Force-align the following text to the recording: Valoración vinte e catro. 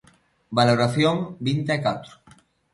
Valoración 0.57 1.15
vinte 1.47 1.71
e 1.77 1.79
catro. 1.85 2.13